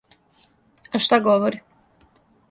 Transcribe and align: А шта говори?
А 0.99 1.01
шта 1.07 1.19
говори? 1.27 1.59